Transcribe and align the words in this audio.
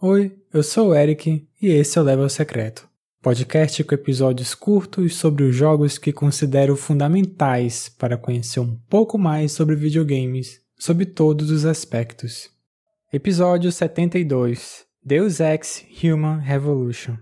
Oi, 0.00 0.36
eu 0.52 0.64
sou 0.64 0.88
o 0.88 0.94
Eric 0.96 1.46
e 1.60 1.68
esse 1.68 1.96
é 1.96 2.00
o 2.02 2.04
Level 2.04 2.28
Secreto, 2.28 2.88
podcast 3.22 3.84
com 3.84 3.94
episódios 3.94 4.52
curtos 4.52 5.14
sobre 5.14 5.44
os 5.44 5.54
jogos 5.54 5.96
que 5.96 6.12
considero 6.12 6.74
fundamentais 6.74 7.88
para 7.88 8.16
conhecer 8.16 8.58
um 8.58 8.76
pouco 8.90 9.16
mais 9.16 9.52
sobre 9.52 9.76
videogames, 9.76 10.60
sob 10.76 11.06
todos 11.06 11.52
os 11.52 11.64
aspectos. 11.64 12.50
Episódio 13.12 13.70
72 13.70 14.84
Deus 15.04 15.38
Ex 15.38 15.84
Human 16.02 16.38
Revolution 16.38 17.16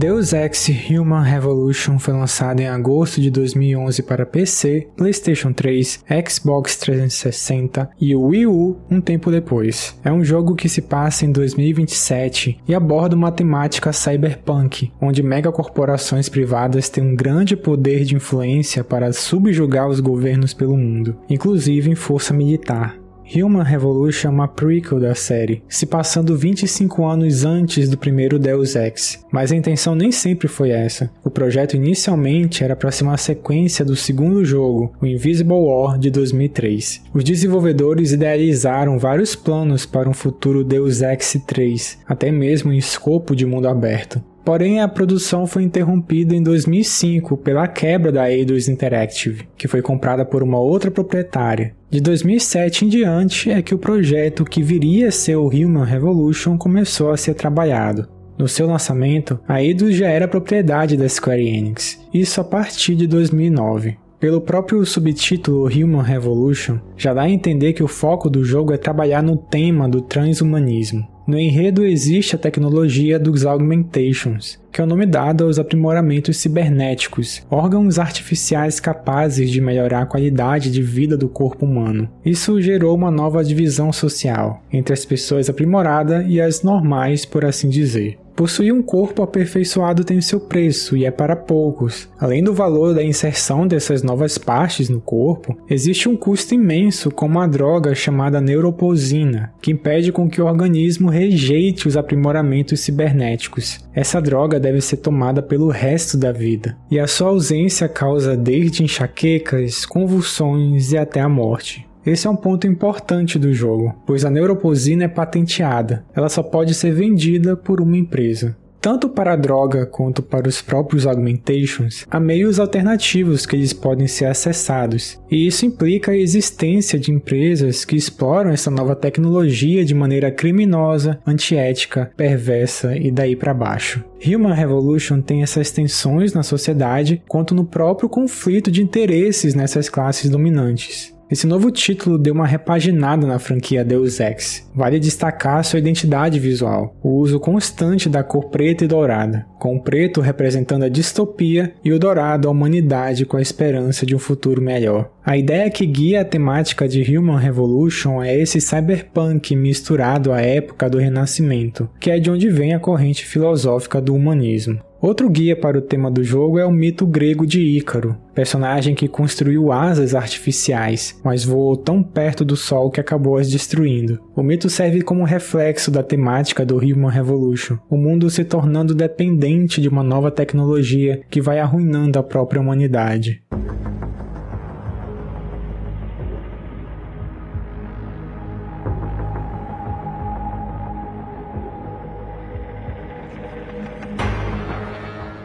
Deus 0.00 0.32
Ex 0.32 0.70
Human 0.88 1.22
Revolution 1.22 1.98
foi 1.98 2.14
lançado 2.14 2.58
em 2.60 2.66
agosto 2.66 3.20
de 3.20 3.30
2011 3.30 4.02
para 4.04 4.24
PC, 4.24 4.88
PlayStation 4.96 5.52
3, 5.52 6.02
Xbox 6.26 6.78
360 6.78 7.90
e 8.00 8.16
Wii 8.16 8.46
U 8.46 8.78
um 8.90 8.98
tempo 8.98 9.30
depois. 9.30 9.94
É 10.02 10.10
um 10.10 10.24
jogo 10.24 10.54
que 10.54 10.70
se 10.70 10.80
passa 10.80 11.26
em 11.26 11.30
2027 11.30 12.62
e 12.66 12.74
aborda 12.74 13.14
uma 13.14 13.30
temática 13.30 13.92
cyberpunk, 13.92 14.90
onde 15.02 15.22
megacorporações 15.22 16.30
privadas 16.30 16.88
têm 16.88 17.04
um 17.04 17.14
grande 17.14 17.54
poder 17.54 18.02
de 18.06 18.14
influência 18.14 18.82
para 18.82 19.12
subjugar 19.12 19.86
os 19.86 20.00
governos 20.00 20.54
pelo 20.54 20.78
mundo, 20.78 21.14
inclusive 21.28 21.90
em 21.90 21.94
força 21.94 22.32
militar. 22.32 22.99
Human 23.32 23.62
Revolution 23.62 24.28
é 24.28 24.30
uma 24.30 24.48
prequel 24.48 24.98
da 24.98 25.14
série, 25.14 25.62
se 25.68 25.86
passando 25.86 26.36
25 26.36 27.06
anos 27.06 27.44
antes 27.44 27.88
do 27.88 27.96
primeiro 27.96 28.38
Deus 28.38 28.74
Ex, 28.74 29.24
mas 29.30 29.52
a 29.52 29.56
intenção 29.56 29.94
nem 29.94 30.10
sempre 30.10 30.48
foi 30.48 30.70
essa. 30.70 31.10
O 31.24 31.30
projeto 31.30 31.76
inicialmente 31.76 32.64
era 32.64 32.74
para 32.74 32.90
ser 32.90 33.04
uma 33.04 33.16
sequência 33.16 33.84
do 33.84 33.94
segundo 33.94 34.44
jogo, 34.44 34.92
o 35.00 35.06
Invisible 35.06 35.54
War 35.54 35.96
de 35.96 36.10
2003. 36.10 37.02
Os 37.14 37.22
desenvolvedores 37.22 38.10
idealizaram 38.10 38.98
vários 38.98 39.36
planos 39.36 39.86
para 39.86 40.08
um 40.08 40.14
futuro 40.14 40.64
Deus 40.64 41.00
Ex 41.00 41.40
3, 41.46 41.98
até 42.08 42.32
mesmo 42.32 42.72
em 42.72 42.78
escopo 42.78 43.36
de 43.36 43.46
mundo 43.46 43.68
aberto. 43.68 44.20
Porém, 44.44 44.80
a 44.80 44.88
produção 44.88 45.46
foi 45.46 45.62
interrompida 45.62 46.34
em 46.34 46.42
2005 46.42 47.36
pela 47.38 47.68
quebra 47.68 48.10
da 48.10 48.30
Eidos 48.30 48.68
Interactive, 48.68 49.48
que 49.56 49.68
foi 49.68 49.82
comprada 49.82 50.24
por 50.24 50.42
uma 50.42 50.58
outra 50.58 50.90
proprietária. 50.90 51.74
De 51.90 52.00
2007 52.00 52.84
em 52.84 52.88
diante 52.88 53.50
é 53.50 53.60
que 53.62 53.74
o 53.74 53.78
projeto 53.78 54.44
que 54.44 54.62
viria 54.62 55.08
a 55.08 55.12
ser 55.12 55.36
o 55.36 55.48
Human 55.48 55.84
Revolution 55.84 56.56
começou 56.56 57.10
a 57.10 57.16
ser 57.16 57.34
trabalhado. 57.34 58.08
No 58.38 58.48
seu 58.48 58.66
lançamento, 58.66 59.38
a 59.46 59.62
Eidos 59.62 59.94
já 59.94 60.08
era 60.08 60.26
propriedade 60.26 60.96
da 60.96 61.06
Square 61.08 61.46
Enix, 61.46 62.00
isso 62.12 62.40
a 62.40 62.44
partir 62.44 62.94
de 62.94 63.06
2009. 63.06 63.98
Pelo 64.18 64.40
próprio 64.40 64.84
subtítulo 64.84 65.66
Human 65.66 66.02
Revolution, 66.02 66.78
já 66.96 67.12
dá 67.14 67.22
a 67.22 67.30
entender 67.30 67.72
que 67.72 67.82
o 67.82 67.88
foco 67.88 68.28
do 68.28 68.44
jogo 68.44 68.72
é 68.72 68.76
trabalhar 68.76 69.22
no 69.22 69.36
tema 69.36 69.88
do 69.88 70.02
transhumanismo. 70.02 71.06
No 71.30 71.38
enredo 71.38 71.84
existe 71.84 72.34
a 72.34 72.38
tecnologia 72.40 73.16
dos 73.16 73.44
augmentations, 73.44 74.58
que 74.72 74.80
é 74.80 74.84
o 74.84 74.86
nome 74.86 75.06
dado 75.06 75.44
aos 75.44 75.58
aprimoramentos 75.58 76.36
cibernéticos, 76.36 77.44
órgãos 77.50 77.98
artificiais 77.98 78.80
capazes 78.80 79.50
de 79.50 79.60
melhorar 79.60 80.02
a 80.02 80.06
qualidade 80.06 80.70
de 80.70 80.82
vida 80.82 81.16
do 81.16 81.28
corpo 81.28 81.66
humano. 81.66 82.08
Isso 82.24 82.60
gerou 82.60 82.94
uma 82.94 83.10
nova 83.10 83.44
divisão 83.44 83.92
social 83.92 84.62
entre 84.72 84.92
as 84.92 85.04
pessoas 85.04 85.48
aprimoradas 85.48 86.24
e 86.28 86.40
as 86.40 86.62
normais, 86.62 87.24
por 87.24 87.44
assim 87.44 87.68
dizer. 87.68 88.18
Possuir 88.40 88.72
um 88.72 88.80
corpo 88.80 89.22
aperfeiçoado 89.22 90.02
tem 90.02 90.18
seu 90.20 90.40
preço 90.40 90.96
e 90.96 91.04
é 91.04 91.10
para 91.10 91.36
poucos. 91.36 92.08
Além 92.18 92.42
do 92.42 92.54
valor 92.54 92.94
da 92.94 93.02
inserção 93.02 93.66
dessas 93.66 94.02
novas 94.02 94.38
partes 94.38 94.88
no 94.88 95.00
corpo, 95.00 95.58
existe 95.68 96.08
um 96.08 96.16
custo 96.16 96.54
imenso 96.54 97.10
como 97.10 97.38
a 97.38 97.46
droga 97.46 97.94
chamada 97.94 98.40
neuroposina, 98.40 99.52
que 99.60 99.72
impede 99.72 100.10
com 100.10 100.26
que 100.26 100.40
o 100.40 100.46
organismo 100.46 101.10
rejeite 101.10 101.86
os 101.86 101.98
aprimoramentos 101.98 102.80
cibernéticos. 102.80 103.80
Essa 103.92 104.22
droga 104.22 104.58
deve 104.60 104.80
ser 104.80 104.98
tomada 104.98 105.42
pelo 105.42 105.68
resto 105.68 106.16
da 106.16 106.30
vida, 106.30 106.76
e 106.90 107.00
a 107.00 107.06
sua 107.06 107.30
ausência 107.30 107.88
causa 107.88 108.36
desde 108.36 108.84
enxaquecas, 108.84 109.84
convulsões 109.84 110.92
e 110.92 110.98
até 110.98 111.20
a 111.20 111.28
morte. 111.28 111.88
Esse 112.04 112.26
é 112.26 112.30
um 112.30 112.36
ponto 112.36 112.66
importante 112.66 113.38
do 113.38 113.52
jogo, 113.52 113.94
pois 114.06 114.24
a 114.24 114.30
neuroposina 114.30 115.04
é 115.04 115.08
patenteada, 115.08 116.04
ela 116.14 116.28
só 116.28 116.42
pode 116.42 116.72
ser 116.74 116.92
vendida 116.92 117.56
por 117.56 117.80
uma 117.80 117.96
empresa. 117.96 118.56
Tanto 118.80 119.10
para 119.10 119.34
a 119.34 119.36
droga 119.36 119.84
quanto 119.84 120.22
para 120.22 120.48
os 120.48 120.62
próprios 120.62 121.06
augmentations, 121.06 122.06
há 122.10 122.18
meios 122.18 122.58
alternativos 122.58 123.44
que 123.44 123.54
eles 123.54 123.74
podem 123.74 124.06
ser 124.06 124.24
acessados, 124.24 125.20
e 125.30 125.46
isso 125.46 125.66
implica 125.66 126.12
a 126.12 126.16
existência 126.16 126.98
de 126.98 127.12
empresas 127.12 127.84
que 127.84 127.94
exploram 127.94 128.50
essa 128.50 128.70
nova 128.70 128.96
tecnologia 128.96 129.84
de 129.84 129.94
maneira 129.94 130.30
criminosa, 130.30 131.20
antiética, 131.26 132.10
perversa 132.16 132.96
e 132.96 133.10
daí 133.10 133.36
para 133.36 133.52
baixo. 133.52 134.02
Human 134.26 134.54
Revolution 134.54 135.20
tem 135.20 135.42
essas 135.42 135.70
tensões 135.70 136.32
na 136.32 136.42
sociedade 136.42 137.22
quanto 137.28 137.54
no 137.54 137.66
próprio 137.66 138.08
conflito 138.08 138.70
de 138.70 138.82
interesses 138.82 139.54
nessas 139.54 139.90
classes 139.90 140.30
dominantes. 140.30 141.14
Esse 141.30 141.46
novo 141.46 141.70
título 141.70 142.18
deu 142.18 142.34
uma 142.34 142.46
repaginada 142.46 143.24
na 143.24 143.38
franquia 143.38 143.84
Deus 143.84 144.18
Ex. 144.18 144.68
Vale 144.74 144.98
destacar 144.98 145.64
sua 145.64 145.78
identidade 145.78 146.40
visual, 146.40 146.96
o 147.00 147.18
uso 147.18 147.38
constante 147.38 148.08
da 148.08 148.24
cor 148.24 148.46
preta 148.46 148.84
e 148.84 148.88
dourada, 148.88 149.46
com 149.60 149.76
o 149.76 149.80
preto 149.80 150.20
representando 150.20 150.82
a 150.82 150.88
distopia 150.88 151.72
e 151.84 151.92
o 151.92 152.00
dourado 152.00 152.48
a 152.48 152.50
humanidade 152.50 153.24
com 153.24 153.36
a 153.36 153.42
esperança 153.42 154.04
de 154.04 154.16
um 154.16 154.18
futuro 154.18 154.60
melhor. 154.60 155.08
A 155.24 155.36
ideia 155.36 155.70
que 155.70 155.86
guia 155.86 156.22
a 156.22 156.24
temática 156.24 156.88
de 156.88 157.16
Human 157.16 157.38
Revolution 157.38 158.20
é 158.20 158.36
esse 158.36 158.60
cyberpunk 158.60 159.54
misturado 159.54 160.32
à 160.32 160.40
época 160.40 160.90
do 160.90 160.98
Renascimento, 160.98 161.88
que 162.00 162.10
é 162.10 162.18
de 162.18 162.28
onde 162.28 162.48
vem 162.48 162.74
a 162.74 162.80
corrente 162.80 163.24
filosófica 163.24 164.00
do 164.00 164.16
humanismo. 164.16 164.80
Outro 165.02 165.30
guia 165.30 165.56
para 165.56 165.78
o 165.78 165.82
tema 165.82 166.10
do 166.10 166.22
jogo 166.22 166.58
é 166.58 166.66
o 166.66 166.70
mito 166.70 167.06
grego 167.06 167.46
de 167.46 167.58
Ícaro, 167.58 168.18
personagem 168.34 168.94
que 168.94 169.08
construiu 169.08 169.72
asas 169.72 170.14
artificiais, 170.14 171.18
mas 171.24 171.42
voou 171.42 171.74
tão 171.74 172.02
perto 172.02 172.44
do 172.44 172.54
Sol 172.54 172.90
que 172.90 173.00
acabou 173.00 173.38
as 173.38 173.48
destruindo. 173.48 174.20
O 174.36 174.42
mito 174.42 174.68
serve 174.68 175.00
como 175.00 175.24
reflexo 175.24 175.90
da 175.90 176.02
temática 176.02 176.66
do 176.66 176.76
Human 176.76 177.10
Revolution, 177.10 177.78
o 177.88 177.96
mundo 177.96 178.28
se 178.28 178.44
tornando 178.44 178.94
dependente 178.94 179.80
de 179.80 179.88
uma 179.88 180.02
nova 180.02 180.30
tecnologia 180.30 181.22
que 181.30 181.40
vai 181.40 181.58
arruinando 181.58 182.18
a 182.18 182.22
própria 182.22 182.60
humanidade. 182.60 183.42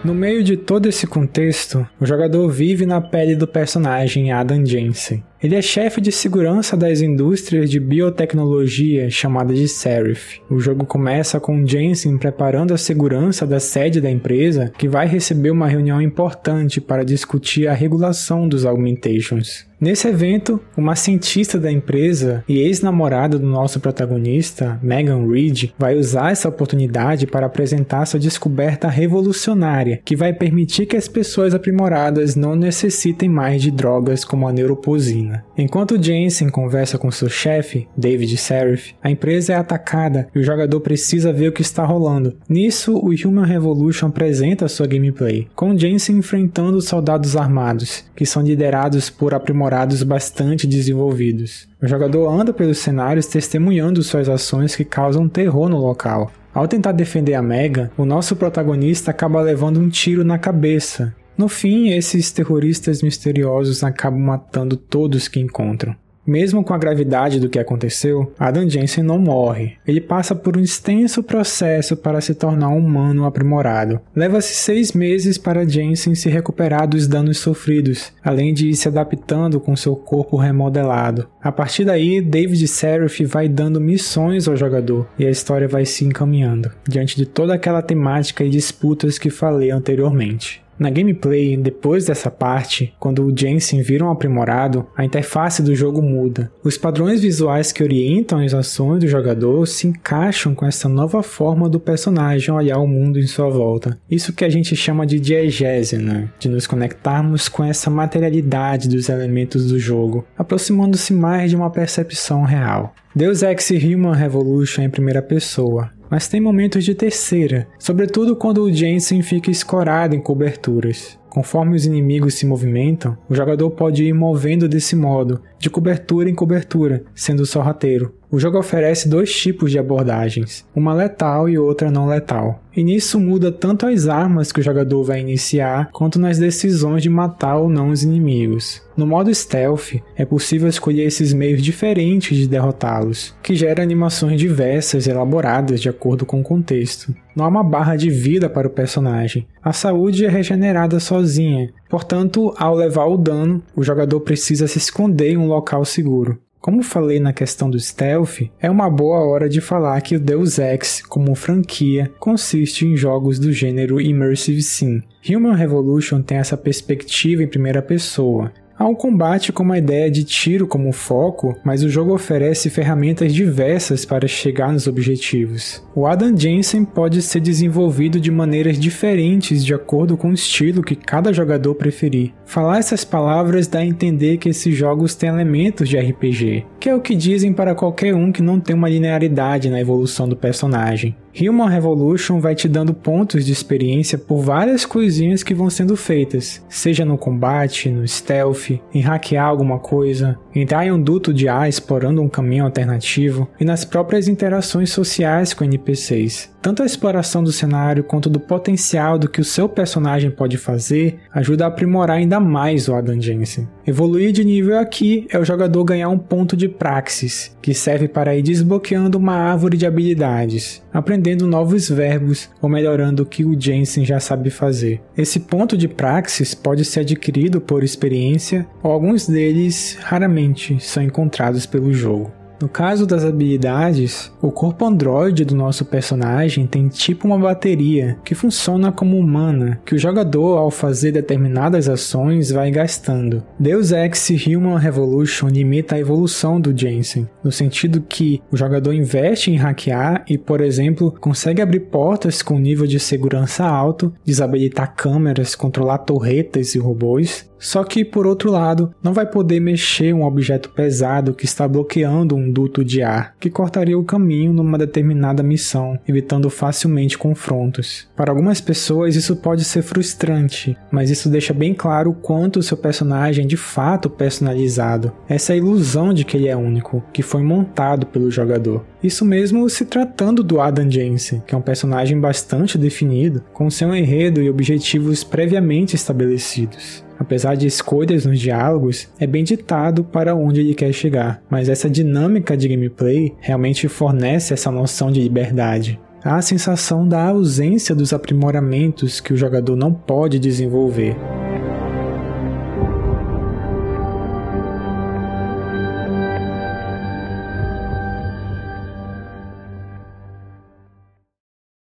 No 0.05 0.13
meio 0.13 0.43
de 0.43 0.55
todo 0.55 0.87
esse 0.87 1.07
contexto, 1.07 1.83
o 1.99 2.05
jogador 2.05 2.47
vive 2.47 2.85
na 2.85 3.01
pele 3.01 3.35
do 3.35 3.47
personagem 3.47 4.31
Adam 4.31 4.63
Jensen. 4.63 5.23
Ele 5.45 5.53
é 5.53 5.61
chefe 5.61 6.01
de 6.01 6.11
segurança 6.11 6.75
das 6.75 7.01
indústrias 7.01 7.69
de 7.69 7.79
biotecnologia 7.79 9.11
chamada 9.11 9.53
de 9.53 9.67
Serif. 9.67 10.41
O 10.49 10.59
jogo 10.59 10.87
começa 10.87 11.39
com 11.39 11.63
Jensen 11.63 12.17
preparando 12.17 12.73
a 12.73 12.79
segurança 12.79 13.45
da 13.45 13.59
sede 13.59 14.01
da 14.01 14.09
empresa, 14.09 14.71
que 14.75 14.87
vai 14.87 15.05
receber 15.05 15.51
uma 15.51 15.67
reunião 15.67 16.01
importante 16.01 16.81
para 16.81 17.05
discutir 17.05 17.67
a 17.67 17.73
regulação 17.73 18.49
dos 18.49 18.65
augmentations. 18.65 19.67
Nesse 19.79 20.07
evento, 20.07 20.59
uma 20.75 20.95
cientista 20.95 21.59
da 21.59 21.69
empresa 21.69 22.43
e 22.47 22.59
ex-namorada 22.59 23.37
do 23.37 23.45
nosso 23.45 23.79
protagonista, 23.79 24.79
Megan 24.81 25.27
Reed, 25.29 25.71
vai 25.77 25.97
usar 25.97 26.31
essa 26.31 26.47
oportunidade 26.47 27.27
para 27.27 27.45
apresentar 27.45 28.05
sua 28.05 28.19
descoberta 28.19 28.87
revolucionária, 28.87 29.99
que 30.03 30.15
vai 30.15 30.31
permitir 30.31 30.85
que 30.85 30.95
as 30.95 31.09
pessoas 31.09 31.53
aprimoradas 31.53 32.37
não 32.37 32.55
necessitem 32.55 33.27
mais 33.27 33.61
de 33.61 33.69
drogas 33.69 34.23
como 34.23 34.47
a 34.47 34.53
neuroposina. 34.53 35.34
Enquanto 35.57 36.01
Jensen 36.01 36.49
conversa 36.49 36.97
com 36.97 37.09
seu 37.11 37.29
chefe, 37.29 37.87
David 37.95 38.37
Serif, 38.37 38.93
a 39.01 39.09
empresa 39.09 39.53
é 39.53 39.55
atacada 39.55 40.27
e 40.33 40.39
o 40.39 40.43
jogador 40.43 40.79
precisa 40.81 41.33
ver 41.33 41.49
o 41.49 41.51
que 41.51 41.61
está 41.61 41.85
rolando. 41.85 42.37
Nisso, 42.47 42.95
o 42.97 43.09
Human 43.09 43.45
Revolution 43.45 44.07
apresenta 44.07 44.67
sua 44.67 44.87
gameplay, 44.87 45.47
com 45.55 45.77
Jensen 45.77 46.17
enfrentando 46.17 46.81
soldados 46.81 47.35
armados, 47.35 48.03
que 48.15 48.25
são 48.25 48.43
liderados 48.43 49.09
por 49.09 49.33
aprimorados 49.33 50.03
bastante 50.03 50.67
desenvolvidos. 50.67 51.67
O 51.81 51.87
jogador 51.87 52.27
anda 52.29 52.53
pelos 52.53 52.79
cenários 52.79 53.27
testemunhando 53.27 54.01
suas 54.01 54.27
ações 54.27 54.75
que 54.75 54.83
causam 54.83 55.29
terror 55.29 55.69
no 55.69 55.77
local. 55.77 56.31
Ao 56.53 56.69
tentar 56.69 56.93
defender 56.93 57.33
a 57.33 57.41
Mega, 57.41 57.91
o 57.97 58.05
nosso 58.05 58.33
protagonista 58.33 59.11
acaba 59.11 59.41
levando 59.41 59.77
um 59.77 59.89
tiro 59.89 60.23
na 60.23 60.37
cabeça. 60.37 61.13
No 61.37 61.47
fim, 61.47 61.89
esses 61.89 62.31
terroristas 62.31 63.01
misteriosos 63.01 63.83
acabam 63.83 64.21
matando 64.21 64.77
todos 64.77 65.27
que 65.27 65.39
encontram. 65.39 65.95
Mesmo 66.25 66.63
com 66.63 66.73
a 66.73 66.77
gravidade 66.77 67.39
do 67.39 67.49
que 67.49 67.59
aconteceu, 67.59 68.33
Adam 68.39 68.67
Jensen 68.67 69.03
não 69.03 69.19
morre. 69.19 69.73
Ele 69.85 70.01
passa 70.01 70.33
por 70.33 70.57
um 70.57 70.59
extenso 70.59 71.21
processo 71.21 71.95
para 71.95 72.19
se 72.19 72.33
tornar 72.33 72.69
um 72.69 72.79
humano 72.79 73.25
aprimorado. 73.25 74.01
Leva-se 74.15 74.55
seis 74.55 74.91
meses 74.93 75.37
para 75.37 75.67
Jensen 75.67 76.15
se 76.15 76.27
recuperar 76.27 76.87
dos 76.87 77.07
danos 77.07 77.37
sofridos, 77.37 78.11
além 78.23 78.55
de 78.55 78.69
ir 78.69 78.75
se 78.75 78.87
adaptando 78.87 79.59
com 79.59 79.75
seu 79.75 79.95
corpo 79.95 80.35
remodelado. 80.35 81.27
A 81.43 81.51
partir 81.51 81.85
daí, 81.85 82.19
David 82.21 82.67
Seraph 82.67 83.21
vai 83.27 83.47
dando 83.47 83.79
missões 83.79 84.47
ao 84.47 84.57
jogador 84.57 85.07
e 85.19 85.27
a 85.27 85.29
história 85.29 85.67
vai 85.67 85.85
se 85.85 86.05
encaminhando, 86.05 86.71
diante 86.89 87.15
de 87.15 87.27
toda 87.27 87.53
aquela 87.53 87.83
temática 87.83 88.43
e 88.43 88.49
disputas 88.49 89.19
que 89.19 89.29
falei 89.29 89.69
anteriormente. 89.69 90.64
Na 90.77 90.89
gameplay, 90.89 91.55
depois 91.55 92.05
dessa 92.05 92.29
parte, 92.29 92.93
quando 92.99 93.23
o 93.23 93.37
Jensen 93.37 93.81
vira 93.81 94.05
um 94.05 94.11
aprimorado, 94.11 94.85
a 94.95 95.05
interface 95.05 95.61
do 95.61 95.73
jogo 95.73 96.01
muda. 96.01 96.51
Os 96.63 96.77
padrões 96.77 97.21
visuais 97.21 97.71
que 97.71 97.83
orientam 97.83 98.39
as 98.39 98.53
ações 98.53 98.99
do 98.99 99.07
jogador 99.07 99.65
se 99.67 99.87
encaixam 99.87 100.53
com 100.53 100.65
essa 100.65 100.89
nova 100.89 101.23
forma 101.23 101.69
do 101.69 101.79
personagem 101.79 102.53
olhar 102.53 102.79
o 102.79 102.87
mundo 102.87 103.19
em 103.19 103.27
sua 103.27 103.49
volta. 103.49 103.97
Isso 104.09 104.33
que 104.33 104.43
a 104.43 104.49
gente 104.49 104.75
chama 104.75 105.05
de 105.05 105.19
diegese, 105.19 105.97
né? 105.97 106.29
de 106.39 106.49
nos 106.49 106.67
conectarmos 106.67 107.47
com 107.47 107.63
essa 107.63 107.89
materialidade 107.89 108.89
dos 108.89 109.09
elementos 109.09 109.67
do 109.67 109.79
jogo, 109.79 110.25
aproximando-se 110.37 111.13
mais 111.13 111.49
de 111.49 111.55
uma 111.55 111.69
percepção 111.69 112.43
real. 112.43 112.93
Deus 113.15 113.43
Ex 113.43 113.69
Human 113.71 114.13
Revolution 114.13 114.81
em 114.81 114.89
primeira 114.89 115.21
pessoa, 115.21 115.89
mas 116.09 116.27
tem 116.27 116.39
momentos 116.39 116.83
de 116.83 116.95
terceira, 116.95 117.67
sobretudo 117.79 118.35
quando 118.35 118.63
o 118.63 118.71
Jensen 118.71 119.21
fica 119.21 119.51
escorado 119.51 120.15
em 120.15 120.21
coberturas. 120.21 121.17
Conforme 121.29 121.75
os 121.75 121.85
inimigos 121.85 122.35
se 122.35 122.45
movimentam, 122.45 123.17
o 123.29 123.35
jogador 123.35 123.69
pode 123.71 124.05
ir 124.05 124.13
movendo 124.13 124.69
desse 124.69 124.95
modo, 124.95 125.41
de 125.59 125.69
cobertura 125.69 126.29
em 126.29 126.33
cobertura, 126.33 127.03
sendo 127.13 127.45
sorrateiro. 127.45 128.13
O 128.31 128.39
jogo 128.39 128.57
oferece 128.57 129.07
dois 129.07 129.33
tipos 129.33 129.71
de 129.71 129.79
abordagens, 129.79 130.65
uma 130.75 130.93
letal 130.93 131.47
e 131.47 131.57
outra 131.57 131.91
não 131.91 132.07
letal. 132.07 132.61
E 132.75 132.83
nisso 132.83 133.19
muda 133.19 133.51
tanto 133.51 133.85
as 133.85 134.07
armas 134.07 134.51
que 134.51 134.59
o 134.59 134.63
jogador 134.63 135.03
vai 135.03 135.21
iniciar, 135.21 135.89
quanto 135.93 136.19
nas 136.19 136.37
decisões 136.37 137.01
de 137.01 137.09
matar 137.09 137.55
ou 137.57 137.69
não 137.69 137.89
os 137.89 138.03
inimigos. 138.03 138.81
No 138.97 139.07
modo 139.07 139.33
stealth, 139.33 140.01
é 140.15 140.25
possível 140.25 140.67
escolher 140.67 141.03
esses 141.03 141.33
meios 141.33 141.61
diferentes 141.61 142.37
de 142.37 142.47
derrotá-los, 142.47 143.33
que 143.41 143.55
gera 143.55 143.81
animações 143.81 144.39
diversas 144.39 145.07
e 145.07 145.11
elaboradas 145.11 145.79
de 145.79 145.87
acordo 145.87 146.25
com 146.25 146.41
o 146.41 146.43
contexto. 146.43 147.15
Não 147.35 147.45
há 147.45 147.47
uma 147.47 147.63
barra 147.63 147.95
de 147.95 148.09
vida 148.09 148.49
para 148.49 148.67
o 148.67 148.71
personagem. 148.71 149.47
A 149.63 149.71
saúde 149.71 150.25
é 150.25 150.29
regenerada 150.29 150.99
sozinha, 150.99 151.69
portanto, 151.89 152.53
ao 152.57 152.75
levar 152.75 153.05
o 153.05 153.17
dano, 153.17 153.61
o 153.75 153.83
jogador 153.83 154.19
precisa 154.21 154.67
se 154.67 154.77
esconder 154.77 155.31
em 155.31 155.37
um 155.37 155.47
local 155.47 155.85
seguro. 155.85 156.37
Como 156.65 156.81
falei 156.81 157.19
na 157.19 157.31
questão 157.31 157.69
do 157.69 157.79
stealth, 157.79 158.49
é 158.59 158.71
uma 158.71 158.89
boa 158.89 159.19
hora 159.19 159.47
de 159.47 159.61
falar 159.61 160.01
que 160.01 160.15
o 160.15 160.19
Deus 160.19 160.57
Ex, 160.57 160.99
como 160.99 161.35
franquia, 161.35 162.11
consiste 162.17 162.87
em 162.87 162.97
jogos 162.97 163.37
do 163.37 163.53
gênero 163.53 164.01
Immersive 164.01 164.63
Sim. 164.63 165.03
Human 165.29 165.53
Revolution 165.53 166.23
tem 166.23 166.39
essa 166.39 166.57
perspectiva 166.57 167.43
em 167.43 167.47
primeira 167.47 167.83
pessoa, 167.83 168.51
Há 168.77 168.85
um 168.85 168.93
combate 168.93 169.53
com 169.53 169.63
uma 169.63 169.77
ideia 169.77 170.11
de 170.11 170.25
tiro 170.25 170.67
como 170.67 170.91
foco, 170.91 171.57
mas 171.63 171.81
o 171.81 171.89
jogo 171.89 172.13
oferece 172.13 172.69
ferramentas 172.69 173.33
diversas 173.33 174.03
para 174.03 174.27
chegar 174.27 174.73
nos 174.73 174.85
objetivos. 174.85 175.81
O 175.95 176.05
Adam 176.05 176.35
Jensen 176.35 176.83
pode 176.83 177.21
ser 177.21 177.39
desenvolvido 177.39 178.19
de 178.19 178.29
maneiras 178.29 178.77
diferentes 178.77 179.63
de 179.63 179.73
acordo 179.73 180.17
com 180.17 180.29
o 180.29 180.33
estilo 180.33 180.83
que 180.83 180.93
cada 180.93 181.31
jogador 181.31 181.73
preferir. 181.75 182.33
Falar 182.45 182.79
essas 182.79 183.05
palavras 183.05 183.65
dá 183.65 183.79
a 183.79 183.85
entender 183.85 184.37
que 184.37 184.49
esses 184.49 184.75
jogos 184.75 185.15
têm 185.15 185.29
elementos 185.29 185.87
de 185.87 185.97
RPG, 185.97 186.65
que 186.85 186.89
é 186.89 186.93
o 186.93 187.01
que 187.01 187.15
dizem 187.15 187.51
para 187.51 187.73
qualquer 187.73 188.13
um 188.13 188.31
que 188.31 188.43
não 188.43 188.59
tem 188.59 188.75
uma 188.75 188.87
linearidade 188.87 189.71
na 189.71 189.81
evolução 189.81 190.29
do 190.29 190.35
personagem. 190.35 191.15
Human 191.41 191.67
Revolution 191.67 192.39
vai 192.39 192.53
te 192.53 192.69
dando 192.69 192.93
pontos 192.93 193.43
de 193.43 193.51
experiência 193.51 194.19
por 194.19 194.43
várias 194.43 194.85
coisinhas 194.85 195.41
que 195.41 195.55
vão 195.55 195.67
sendo 195.67 195.97
feitas, 195.97 196.63
seja 196.69 197.03
no 197.03 197.17
combate, 197.17 197.89
no 197.89 198.07
stealth, 198.07 198.69
em 198.93 199.01
hackear 199.01 199.47
alguma 199.47 199.79
coisa, 199.79 200.37
entrar 200.53 200.85
em 200.85 200.91
um 200.91 201.01
duto 201.01 201.33
de 201.33 201.49
ar 201.49 201.67
explorando 201.67 202.21
um 202.21 202.29
caminho 202.29 202.65
alternativo 202.65 203.49
e 203.59 203.65
nas 203.65 203.83
próprias 203.83 204.27
interações 204.27 204.91
sociais 204.91 205.55
com 205.55 205.63
NPCs. 205.63 206.54
Tanto 206.65 206.81
a 206.81 206.85
exploração 206.87 207.43
do 207.43 207.51
cenário 207.51 208.03
quanto 208.03 208.27
do 208.27 208.39
potencial 208.39 209.19
do 209.19 209.29
que 209.29 209.39
o 209.39 209.45
seu 209.45 209.69
personagem 209.69 210.31
pode 210.31 210.57
fazer 210.57 211.19
ajuda 211.31 211.63
a 211.63 211.67
aprimorar 211.67 212.17
ainda 212.17 212.39
mais 212.39 212.87
o 212.87 212.95
Adam 212.95 213.21
Jensen. 213.21 213.67
Evoluir 213.85 214.31
de 214.31 214.43
nível 214.43 214.79
aqui 214.79 215.27
é 215.29 215.37
o 215.37 215.45
jogador 215.45 215.83
ganhar 215.83 216.09
um 216.09 216.17
ponto 216.17 216.57
de 216.57 216.67
praxis, 216.67 217.55
que 217.61 217.71
serve 217.71 218.07
para 218.07 218.35
ir 218.35 218.41
desbloqueando 218.41 219.19
uma 219.19 219.35
árvore 219.35 219.77
de 219.77 219.85
habilidades, 219.85 220.81
aprendendo 220.91 221.45
novos 221.45 221.87
verbos 221.87 222.49
ou 222.59 222.67
melhorando 222.67 223.21
o 223.21 223.27
que 223.27 223.45
o 223.45 223.55
Jensen 223.55 224.03
já 224.03 224.19
sabe 224.19 224.49
fazer. 224.49 225.03
Esse 225.15 225.41
ponto 225.41 225.77
de 225.77 225.87
praxis 225.87 226.55
pode 226.55 226.83
ser 226.83 227.01
adquirido 227.01 227.61
por 227.61 227.83
experiência 227.83 228.65
ou 228.81 228.91
alguns 228.91 229.27
deles 229.27 229.99
raramente 230.01 230.79
são 230.79 231.03
encontrados 231.03 231.67
pelo 231.67 231.93
jogo. 231.93 232.33
No 232.59 232.69
caso 232.69 233.05
das 233.05 233.25
habilidades, 233.25 234.31
o 234.41 234.51
corpo 234.51 234.85
androide 234.85 235.43
do 235.43 235.55
nosso 235.55 235.85
personagem 235.85 236.65
tem 236.65 236.87
tipo 236.87 237.27
uma 237.27 237.37
bateria 237.37 238.17
que 238.23 238.35
funciona 238.35 238.91
como 238.91 239.17
humana, 239.17 239.79
que 239.85 239.95
o 239.95 239.99
jogador, 239.99 240.57
ao 240.57 240.71
fazer 240.71 241.11
determinadas 241.11 241.89
ações, 241.89 242.51
vai 242.51 242.71
gastando. 242.71 243.43
Deus 243.59 243.91
Ex 243.91 244.29
Human 244.47 244.77
Revolution 244.77 245.47
limita 245.47 245.95
a 245.95 245.99
evolução 245.99 246.59
do 246.59 246.75
Jensen, 246.77 247.27
no 247.43 247.51
sentido 247.51 248.01
que 248.01 248.41
o 248.51 248.57
jogador 248.57 248.93
investe 248.93 249.51
em 249.51 249.55
hackear 249.55 250.23
e, 250.27 250.37
por 250.37 250.61
exemplo, 250.61 251.13
consegue 251.19 251.61
abrir 251.61 251.81
portas 251.81 252.41
com 252.41 252.57
nível 252.57 252.87
de 252.87 252.99
segurança 252.99 253.65
alto, 253.65 254.13
desabilitar 254.23 254.95
câmeras, 254.95 255.55
controlar 255.55 255.99
torretas 255.99 256.75
e 256.75 256.79
robôs, 256.79 257.49
só 257.65 257.83
que, 257.83 258.05
por 258.05 258.27
outro 258.27 258.51
lado, 258.51 258.93
não 259.01 259.11
vai 259.11 259.25
poder 259.25 259.59
mexer 259.59 260.13
um 260.13 260.23
objeto 260.23 260.69
pesado 260.69 261.33
que 261.33 261.45
está 261.45 261.67
bloqueando 261.67 262.35
um 262.35 262.51
duto 262.51 262.85
de 262.85 263.01
ar, 263.01 263.33
que 263.39 263.49
cortaria 263.49 263.97
o 263.97 264.03
caminho 264.03 264.53
numa 264.53 264.77
determinada 264.77 265.41
missão, 265.41 265.99
evitando 266.07 266.47
facilmente 266.47 267.17
confrontos. 267.17 268.07
Para 268.15 268.31
algumas 268.31 268.61
pessoas, 268.61 269.15
isso 269.15 269.35
pode 269.35 269.63
ser 269.63 269.81
frustrante, 269.81 270.77
mas 270.91 271.09
isso 271.09 271.27
deixa 271.27 271.55
bem 271.55 271.73
claro 271.73 272.11
o 272.11 272.13
quanto 272.13 272.59
o 272.59 272.63
seu 272.63 272.77
personagem 272.77 273.45
é 273.45 273.47
de 273.47 273.57
fato 273.57 274.11
personalizado. 274.11 275.11
Essa 275.27 275.53
é 275.53 275.57
ilusão 275.57 276.13
de 276.13 276.23
que 276.23 276.37
ele 276.37 276.47
é 276.47 276.55
único, 276.55 277.03
que 277.11 277.23
foi 277.23 277.41
montado 277.41 278.05
pelo 278.05 278.29
jogador. 278.29 278.85
Isso 279.05 279.23
mesmo 279.23 279.69
se 279.69 279.85
tratando 279.85 280.43
do 280.43 280.59
Adam 280.59 280.89
Jensen, 280.89 281.43
que 281.45 281.53
é 281.53 281.57
um 281.57 281.61
personagem 281.61 282.19
bastante 282.19 282.75
definido, 282.75 283.43
com 283.53 283.69
seu 283.69 283.95
enredo 283.95 284.41
e 284.41 284.49
objetivos 284.49 285.23
previamente 285.23 285.95
estabelecidos 285.95 287.05
apesar 287.17 287.55
de 287.55 287.65
escolhas 287.65 288.25
nos 288.25 288.39
diálogos, 288.39 289.07
é 289.17 289.25
bem 289.25 289.41
ditado 289.41 290.03
para 290.03 290.35
onde 290.35 290.59
ele 290.59 290.75
quer 290.75 290.91
chegar, 290.91 291.41
mas 291.49 291.69
essa 291.69 291.89
dinâmica 291.89 292.57
de 292.57 292.67
gameplay 292.67 293.33
realmente 293.39 293.87
fornece 293.87 294.53
essa 294.53 294.69
noção 294.69 295.09
de 295.09 295.21
liberdade. 295.21 295.97
Há 296.21 296.35
a 296.35 296.41
sensação 296.41 297.07
da 297.07 297.23
ausência 297.23 297.95
dos 297.95 298.11
aprimoramentos 298.11 299.21
que 299.21 299.33
o 299.33 299.37
jogador 299.37 299.77
não 299.77 299.93
pode 299.93 300.37
desenvolver. 300.37 301.15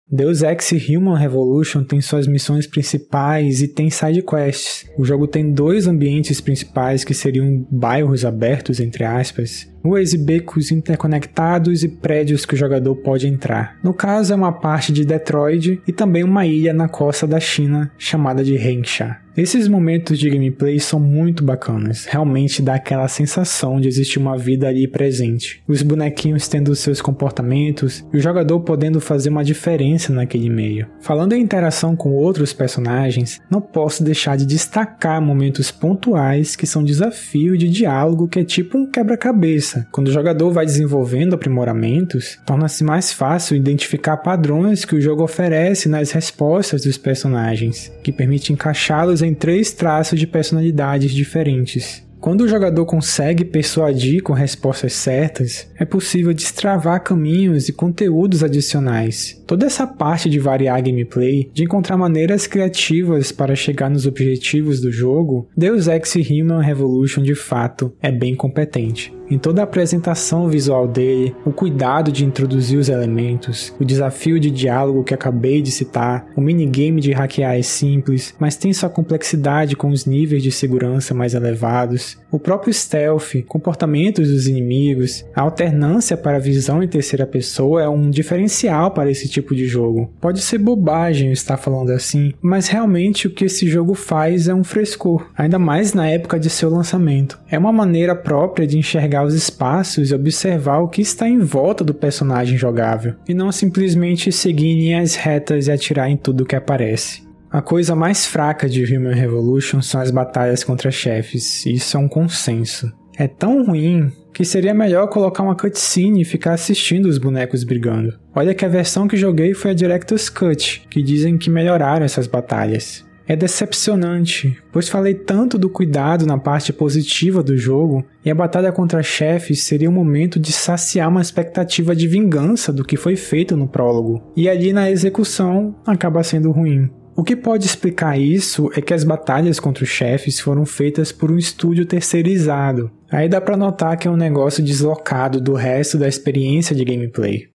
Deus 0.10 0.42
Ex 0.42 0.72
Human 0.90 1.18
Revolution 1.18 1.84
tem 1.84 2.00
suas 2.00 2.28
missões 2.28 2.66
principais 2.66 3.62
e 3.62 3.68
tem 3.68 3.90
side 3.90 4.22
quests. 4.22 4.90
O 4.98 5.04
jogo 5.04 5.28
tem 5.28 5.52
dois 5.52 5.86
ambientes 5.86 6.40
principais 6.40 7.04
que 7.04 7.14
seriam 7.14 7.68
bairros 7.70 8.24
abertos, 8.24 8.80
entre 8.80 9.04
aspas, 9.04 9.68
ruas 9.84 10.14
e 10.14 10.18
becos 10.18 10.72
interconectados 10.72 11.84
e 11.84 11.88
prédios 11.88 12.46
que 12.46 12.54
o 12.54 12.58
jogador 12.58 12.96
pode 12.98 13.28
entrar. 13.28 13.78
No 13.84 13.94
caso, 13.94 14.34
é 14.34 14.36
uma 14.36 14.52
parte 14.52 14.92
de 14.92 15.06
Detroit 15.06 15.82
e 15.88 15.92
também 15.92 16.24
uma 16.24 16.46
ilha 16.46 16.74
na 16.74 16.88
costa 16.88 17.26
da 17.26 17.40
China 17.40 17.92
chamada 17.98 18.44
de 18.44 18.56
Hengsha. 18.56 19.18
Esses 19.38 19.68
momentos 19.68 20.18
de 20.18 20.32
gameplay 20.32 20.80
são 20.80 21.00
muito 21.00 21.44
bacanas, 21.44 22.06
realmente 22.06 22.60
dá 22.60 22.74
aquela 22.74 23.08
sensação 23.08 23.80
de 23.80 23.88
existir 23.88 24.18
uma 24.18 24.36
vida 24.36 24.68
ali 24.68 24.88
presente. 24.88 25.62
Os 25.68 25.84
bonequinhos 25.84 26.48
tendo 26.48 26.76
seus 26.76 27.04
comportamentos 27.04 28.04
e 28.12 28.18
o 28.18 28.20
jogador 28.20 28.60
podendo 28.62 29.00
fazer 29.00 29.30
uma 29.30 29.44
diferença 29.44 30.12
naquele 30.12 30.50
meio. 30.50 30.88
Falando 31.00 31.34
em 31.34 31.42
interação 31.44 31.96
com 31.96 32.14
outros 32.14 32.52
personagens, 32.52 33.40
não 33.48 33.62
posso 33.62 34.04
deixar 34.04 34.38
de 34.38 34.44
destacar 34.44 35.22
momentos 35.22 35.70
pontuais 35.70 36.56
que 36.56 36.66
são 36.66 36.84
desafio 36.84 37.56
de 37.56 37.70
diálogo 37.70 38.28
que 38.28 38.40
é 38.40 38.44
tipo 38.44 38.76
um 38.76 38.90
quebra-cabeça. 38.90 39.67
Quando 39.92 40.08
o 40.08 40.12
jogador 40.12 40.52
vai 40.52 40.66
desenvolvendo 40.66 41.34
aprimoramentos, 41.34 42.38
torna-se 42.46 42.84
mais 42.84 43.12
fácil 43.12 43.56
identificar 43.56 44.18
padrões 44.18 44.86
que 44.86 44.96
o 44.96 45.02
jogo 45.02 45.24
oferece 45.24 45.90
nas 45.90 46.12
respostas 46.12 46.84
dos 46.84 46.98
personagens, 46.98 47.92
que 48.04 48.12
permite 48.12 48.54
encaixá-los 48.54 49.22
em 49.22 49.34
três 49.34 49.72
traços 49.72 50.20
de 50.20 50.28
personalidades 50.28 51.12
diferentes. 51.12 52.06
Quando 52.20 52.42
o 52.42 52.48
jogador 52.48 52.86
consegue 52.86 53.46
persuadir 53.46 54.24
com 54.24 54.34
respostas 54.34 54.94
certas, 54.94 55.68
é 55.78 55.86
possível 55.86 56.34
destravar 56.34 57.04
caminhos 57.04 57.70
e 57.70 57.74
conteúdos 57.74 58.44
adicionais. 58.44 59.37
Toda 59.48 59.66
essa 59.66 59.88
parte 59.88 60.30
de 60.30 60.40
variar 60.40 60.76
a 60.76 60.82
gameplay, 60.82 61.50
de 61.54 61.64
encontrar 61.64 61.96
maneiras 61.96 62.46
criativas 62.46 63.32
para 63.32 63.56
chegar 63.56 63.90
nos 63.90 64.06
objetivos 64.06 64.82
do 64.82 64.92
jogo, 64.92 65.48
Deus 65.56 65.88
Ex 65.88 66.16
Human 66.16 66.62
Revolution 66.62 67.24
de 67.24 67.34
fato 67.34 67.94
é 68.02 68.12
bem 68.12 68.36
competente. 68.36 69.16
Em 69.30 69.38
toda 69.38 69.62
a 69.62 69.66
apresentação 69.66 70.48
visual 70.48 70.88
dele, 70.88 71.36
o 71.46 71.52
cuidado 71.52 72.14
de 72.14 72.24
introduzir 72.24 72.80
os 72.80 72.88
elementos, 72.88 73.74
o 73.78 73.84
desafio 73.84 74.40
de 74.40 74.50
diálogo 74.50 75.04
que 75.04 75.14
acabei 75.14 75.62
de 75.62 75.70
citar, 75.70 76.26
o 76.36 76.40
minigame 76.40 77.02
de 77.02 77.12
hackear 77.12 77.58
é 77.58 77.62
simples, 77.62 78.34
mas 78.40 78.56
tem 78.56 78.72
sua 78.72 78.90
complexidade 78.90 79.76
com 79.76 79.90
os 79.90 80.06
níveis 80.06 80.42
de 80.42 80.52
segurança 80.52 81.14
mais 81.14 81.34
elevados, 81.34 82.18
o 82.32 82.40
próprio 82.40 82.74
stealth, 82.74 83.44
comportamentos 83.48 84.30
dos 84.30 84.48
inimigos, 84.48 85.26
a 85.36 85.42
alternância 85.42 86.16
para 86.16 86.38
a 86.38 86.42
visão 86.42 86.82
em 86.82 86.88
terceira 86.88 87.26
pessoa 87.26 87.84
é 87.84 87.90
um 87.90 88.10
diferencial 88.10 88.92
para 88.92 89.12
esse 89.12 89.28
tipo 89.38 89.56
de 89.56 89.68
jogo. 89.68 90.12
Pode 90.20 90.42
ser 90.42 90.58
bobagem 90.58 91.32
estar 91.32 91.58
falando 91.58 91.92
assim, 91.92 92.34
mas 92.42 92.68
realmente 92.68 93.28
o 93.28 93.30
que 93.30 93.46
esse 93.46 93.68
jogo 93.68 93.94
faz 93.94 94.48
é 94.48 94.54
um 94.54 94.64
frescor, 94.64 95.30
ainda 95.38 95.60
mais 95.60 95.94
na 95.94 96.08
época 96.08 96.40
de 96.40 96.50
seu 96.50 96.70
lançamento. 96.70 97.40
É 97.50 97.58
uma 97.58 97.72
maneira 97.72 98.16
própria 98.16 98.68
de 98.68 98.78
enxergar 98.78 99.26
os 99.26 99.34
espaços 99.34 100.10
e 100.10 100.16
observar 100.16 100.80
o 100.80 100.88
que 100.88 101.02
está 101.02 101.28
em 101.28 101.40
volta 101.40 101.84
do 101.84 101.94
personagem 101.94 102.58
jogável, 102.58 103.14
e 103.28 103.34
não 103.34 103.52
simplesmente 103.52 104.32
seguir 104.32 104.74
linhas 104.74 105.16
retas 105.16 105.68
e 105.68 105.72
atirar 105.72 106.10
em 106.10 106.18
tudo 106.18 106.46
que 106.46 106.56
aparece. 106.56 107.28
A 107.50 107.62
coisa 107.62 107.96
mais 107.96 108.26
fraca 108.26 108.68
de 108.68 108.84
Human 108.84 109.14
Revolution 109.14 109.82
são 109.82 110.02
as 110.02 110.12
batalhas 110.12 110.64
contra 110.64 110.92
chefes, 110.92 111.66
e 111.66 111.74
isso 111.74 111.96
é 111.96 112.00
um 112.00 112.08
consenso. 112.08 112.92
É 113.20 113.28
tão 113.28 113.66
ruim 113.66 114.12
que 114.32 114.46
seria 114.46 114.76
melhor 114.76 115.08
colocar 115.08 115.42
uma 115.42 115.56
cutscene 115.56 116.22
e 116.22 116.26
ficar 116.26 116.54
assistindo 116.54 117.08
os 117.08 117.18
bonecos 117.18 117.64
brigando. 117.64 118.14
Olha 118.36 118.54
que 118.54 118.64
a 118.64 118.70
versão 118.70 119.08
que 119.08 119.18
joguei 119.18 119.56
foi 119.56 119.72
a 119.72 119.74
Director's 119.74 120.30
Cut, 120.30 120.84
que 120.88 121.02
dizem 121.02 121.36
que 121.36 121.50
melhoraram 121.50 122.06
essas 122.06 122.28
batalhas. 122.28 123.04
É 123.28 123.36
decepcionante, 123.36 124.56
pois 124.72 124.88
falei 124.88 125.16
tanto 125.16 125.58
do 125.58 125.70
cuidado 125.70 126.26
na 126.26 126.38
parte 126.38 126.72
positiva 126.72 127.42
do 127.42 127.58
jogo, 127.58 128.06
e 128.24 128.30
a 128.30 128.36
batalha 128.36 128.72
contra 128.72 129.04
chefes 129.04 129.64
seria 129.64 129.90
um 129.90 129.94
momento 129.94 130.40
de 130.40 130.54
saciar 130.54 131.10
uma 131.10 131.20
expectativa 131.20 131.96
de 131.96 132.08
vingança 132.08 132.72
do 132.72 132.86
que 132.86 132.96
foi 132.96 133.16
feito 133.16 133.58
no 133.58 133.68
prólogo, 133.68 134.32
e 134.34 134.48
ali 134.48 134.72
na 134.72 134.90
execução 134.90 135.76
acaba 135.86 136.24
sendo 136.24 136.52
ruim. 136.52 136.90
O 137.18 137.24
que 137.24 137.36
pode 137.36 137.66
explicar 137.66 138.16
isso 138.20 138.70
é 138.76 138.80
que 138.80 138.94
as 138.94 139.04
batalhas 139.04 139.60
contra 139.60 139.84
os 139.84 139.90
chefes 139.90 140.40
foram 140.40 140.68
feitas 140.68 141.12
por 141.12 141.32
um 141.32 141.38
estúdio 141.38 141.84
terceirizado. 141.84 142.92
Aí 143.12 143.28
dá 143.28 143.42
para 143.42 143.58
notar 143.58 143.98
que 143.98 144.08
é 144.08 144.12
um 144.12 144.16
negócio 144.16 144.64
deslocado 144.64 145.42
do 145.42 145.54
resto 145.54 145.98
da 145.98 146.08
experiência 146.08 146.76
de 146.76 146.86
gameplay. 146.86 147.48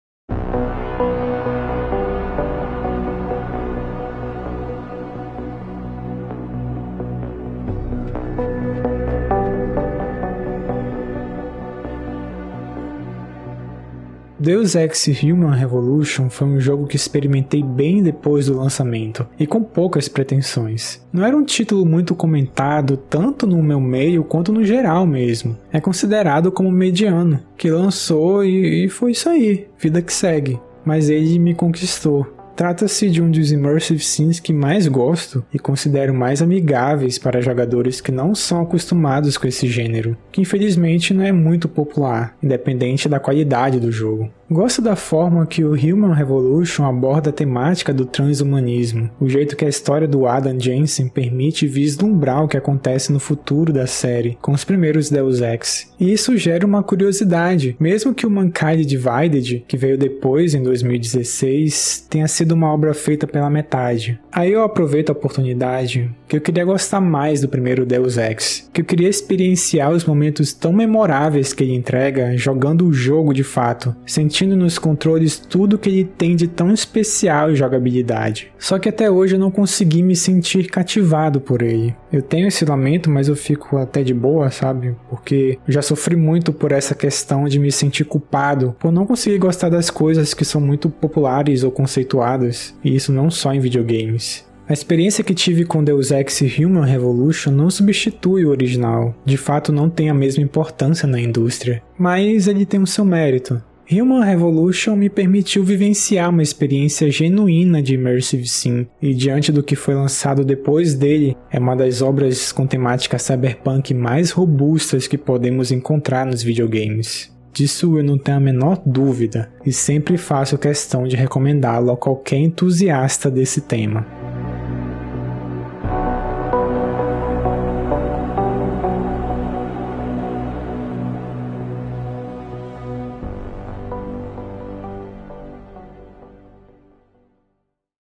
Deus 14.43 14.75
Ex 14.75 15.07
Human 15.23 15.55
Revolution 15.55 16.29
foi 16.29 16.45
um 16.45 16.59
jogo 16.59 16.85
que 16.85 16.97
experimentei 16.97 17.63
bem 17.63 18.03
depois 18.03 18.47
do 18.47 18.57
lançamento 18.57 19.25
e 19.39 19.47
com 19.47 19.63
poucas 19.63 20.09
pretensões. 20.09 21.01
Não 21.13 21.25
era 21.25 21.37
um 21.37 21.45
título 21.45 21.85
muito 21.85 22.13
comentado 22.13 22.97
tanto 22.97 23.47
no 23.47 23.63
meu 23.63 23.79
meio 23.79 24.21
quanto 24.25 24.51
no 24.51 24.61
geral 24.61 25.07
mesmo. 25.07 25.57
É 25.71 25.79
considerado 25.79 26.51
como 26.51 26.69
mediano, 26.69 27.39
que 27.55 27.71
lançou 27.71 28.43
e, 28.43 28.83
e 28.83 28.89
foi 28.89 29.11
isso 29.11 29.29
aí, 29.29 29.65
vida 29.79 30.01
que 30.01 30.11
segue. 30.11 30.59
Mas 30.83 31.09
ele 31.09 31.39
me 31.39 31.55
conquistou. 31.55 32.27
Trata-se 32.55 33.09
de 33.09 33.21
um 33.21 33.31
dos 33.31 33.51
immersive 33.51 34.03
scenes 34.03 34.39
que 34.39 34.53
mais 34.53 34.87
gosto 34.87 35.43
e 35.51 35.57
considero 35.57 36.13
mais 36.13 36.41
amigáveis 36.41 37.17
para 37.17 37.41
jogadores 37.41 37.99
que 37.99 38.11
não 38.11 38.35
são 38.35 38.61
acostumados 38.61 39.37
com 39.37 39.47
esse 39.47 39.67
gênero, 39.67 40.15
que 40.31 40.41
infelizmente 40.41 41.13
não 41.13 41.23
é 41.23 41.31
muito 41.31 41.67
popular, 41.67 42.37
independente 42.43 43.09
da 43.09 43.19
qualidade 43.19 43.79
do 43.79 43.91
jogo. 43.91 44.29
Gosto 44.53 44.83
da 44.83 44.95
forma 44.95 45.47
que 45.47 45.63
o 45.63 45.71
Human 45.71 46.13
Revolution 46.13 46.85
aborda 46.85 47.31
a 47.31 47.33
temática 47.33 47.91
do 47.91 48.05
transhumanismo, 48.05 49.09
o 49.19 49.27
jeito 49.27 49.55
que 49.55 49.65
a 49.65 49.67
história 49.67 50.07
do 50.07 50.27
Adam 50.27 50.59
Jensen 50.59 51.07
permite 51.07 51.65
vislumbrar 51.65 52.43
o 52.43 52.47
que 52.47 52.55
acontece 52.55 53.11
no 53.11 53.19
futuro 53.19 53.73
da 53.73 53.87
série, 53.87 54.37
com 54.39 54.51
os 54.51 54.63
primeiros 54.63 55.09
Deus 55.09 55.41
Ex. 55.41 55.91
E 55.99 56.13
isso 56.13 56.37
gera 56.37 56.67
uma 56.67 56.83
curiosidade, 56.83 57.75
mesmo 57.79 58.13
que 58.13 58.27
o 58.27 58.29
Mankind 58.29 58.85
Divided, 58.85 59.65
que 59.67 59.75
veio 59.75 59.97
depois 59.97 60.53
em 60.53 60.61
2016, 60.61 62.05
tenha 62.07 62.27
sido 62.27 62.51
uma 62.51 62.71
obra 62.71 62.93
feita 62.93 63.25
pela 63.25 63.49
metade. 63.49 64.19
Aí 64.31 64.51
eu 64.51 64.63
aproveito 64.63 65.09
a 65.09 65.13
oportunidade 65.13 66.11
que 66.27 66.37
eu 66.37 66.41
queria 66.41 66.63
gostar 66.63 67.01
mais 67.01 67.41
do 67.41 67.49
primeiro 67.49 67.87
Deus 67.87 68.17
Ex, 68.17 68.69
que 68.71 68.81
eu 68.81 68.85
queria 68.85 69.09
experienciar 69.09 69.91
os 69.91 70.05
momentos 70.05 70.53
tão 70.53 70.71
memoráveis 70.71 71.53
que 71.53 71.63
ele 71.63 71.73
entrega 71.73 72.37
jogando 72.37 72.87
o 72.87 72.93
jogo 72.93 73.33
de 73.33 73.43
fato, 73.43 73.95
sentindo 74.05 74.42
sentindo 74.43 74.55
nos 74.57 74.77
controles 74.77 75.39
tudo 75.39 75.77
que 75.77 75.89
ele 75.89 76.03
tem 76.03 76.35
de 76.35 76.47
tão 76.47 76.71
especial 76.71 77.51
em 77.51 77.55
jogabilidade. 77.55 78.51
Só 78.59 78.77
que 78.77 78.89
até 78.89 79.09
hoje 79.09 79.35
eu 79.35 79.39
não 79.39 79.49
consegui 79.49 80.03
me 80.03 80.15
sentir 80.15 80.67
cativado 80.67 81.39
por 81.39 81.61
ele. 81.61 81.95
Eu 82.11 82.21
tenho 82.21 82.47
esse 82.47 82.65
lamento, 82.65 83.09
mas 83.09 83.29
eu 83.29 83.35
fico 83.35 83.77
até 83.77 84.03
de 84.03 84.13
boa, 84.13 84.51
sabe? 84.51 84.95
Porque 85.09 85.57
eu 85.65 85.73
já 85.73 85.81
sofri 85.81 86.15
muito 86.15 86.51
por 86.51 86.71
essa 86.71 86.93
questão 86.93 87.45
de 87.45 87.57
me 87.57 87.71
sentir 87.71 88.03
culpado 88.03 88.75
por 88.79 88.91
não 88.91 89.05
conseguir 89.05 89.37
gostar 89.37 89.69
das 89.69 89.89
coisas 89.89 90.33
que 90.33 90.43
são 90.43 90.59
muito 90.59 90.89
populares 90.89 91.63
ou 91.63 91.71
conceituadas, 91.71 92.75
e 92.83 92.95
isso 92.95 93.13
não 93.13 93.31
só 93.31 93.53
em 93.53 93.59
videogames. 93.59 94.45
A 94.67 94.73
experiência 94.73 95.23
que 95.23 95.33
tive 95.33 95.65
com 95.65 95.83
Deus 95.83 96.11
Ex 96.11 96.41
Human 96.57 96.85
Revolution 96.85 97.51
não 97.51 97.69
substitui 97.69 98.45
o 98.45 98.49
original, 98.49 99.13
de 99.25 99.35
fato 99.35 99.71
não 99.71 99.89
tem 99.89 100.09
a 100.09 100.13
mesma 100.13 100.43
importância 100.43 101.07
na 101.07 101.19
indústria, 101.19 101.81
mas 101.97 102.47
ele 102.47 102.65
tem 102.65 102.81
o 102.81 102.87
seu 102.87 103.03
mérito. 103.03 103.61
Human 103.91 104.23
Revolution 104.23 104.95
me 104.95 105.09
permitiu 105.09 105.63
vivenciar 105.63 106.29
uma 106.29 106.41
experiência 106.41 107.11
genuína 107.11 107.81
de 107.81 107.95
Immersive 107.95 108.47
Sim, 108.47 108.87
e 109.01 109.13
diante 109.13 109.51
do 109.51 109.61
que 109.61 109.75
foi 109.75 109.93
lançado 109.93 110.45
depois 110.45 110.93
dele, 110.93 111.35
é 111.51 111.59
uma 111.59 111.75
das 111.75 112.01
obras 112.01 112.51
com 112.51 112.65
temática 112.65 113.19
cyberpunk 113.19 113.93
mais 113.93 114.31
robustas 114.31 115.05
que 115.05 115.17
podemos 115.17 115.71
encontrar 115.71 116.25
nos 116.25 116.41
videogames. 116.41 117.31
Disso 117.51 117.97
eu 117.97 118.03
não 118.03 118.17
tenho 118.17 118.37
a 118.37 118.39
menor 118.39 118.81
dúvida, 118.85 119.51
e 119.65 119.71
sempre 119.71 120.17
faço 120.17 120.57
questão 120.57 121.03
de 121.03 121.15
recomendá-lo 121.15 121.91
a 121.91 121.97
qualquer 121.97 122.37
entusiasta 122.37 123.29
desse 123.29 123.61
tema. 123.61 124.22